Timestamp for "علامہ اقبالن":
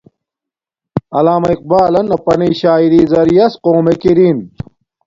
1.17-2.07